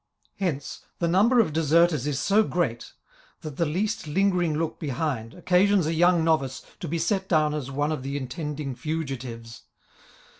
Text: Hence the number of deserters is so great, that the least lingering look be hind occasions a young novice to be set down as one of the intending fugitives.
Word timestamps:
Hence 0.39 0.83
the 0.97 1.07
number 1.07 1.39
of 1.39 1.53
deserters 1.53 2.07
is 2.07 2.19
so 2.19 2.41
great, 2.41 2.93
that 3.41 3.57
the 3.57 3.67
least 3.67 4.07
lingering 4.07 4.57
look 4.57 4.79
be 4.79 4.89
hind 4.89 5.35
occasions 5.35 5.85
a 5.85 5.93
young 5.93 6.23
novice 6.23 6.63
to 6.79 6.87
be 6.87 6.97
set 6.97 7.29
down 7.29 7.53
as 7.53 7.69
one 7.69 7.91
of 7.91 8.01
the 8.01 8.17
intending 8.17 8.73
fugitives. 8.73 9.61